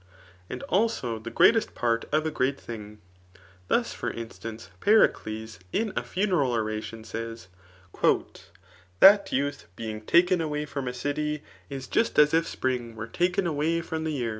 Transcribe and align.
And 0.49 0.63
also 0.63 1.19
the 1.19 1.29
greatest 1.29 1.75
part 1.75 2.05
of 2.11 2.25
a 2.25 2.31
great 2.31 2.57
thuag. 2.57 2.97
Thus, 3.67 3.93
for 3.93 4.09
instancet 4.11 4.69
Pericles 4.79 5.59
in 5.71 5.93
a 5.95 6.01
funeral 6.01 6.53
oration 6.53 7.03
says, 7.03 7.49
That 8.99 9.31
youth 9.31 9.67
bong 9.75 10.01
taken 10.01 10.41
away 10.41 10.65
from 10.65 10.87
a 10.87 10.91
city^ 10.91 11.41
is 11.69 11.85
just 11.85 12.17
as 12.17 12.33
if 12.33 12.47
spring 12.47 12.95
were' 12.95 13.05
These 13.05 13.29
are 13.37 13.41
the 13.43 13.53
words 13.53 13.77
of 13.77 13.89
Phemlus 13.91 14.01
in 14.01 14.07
Odyss. 14.07 14.29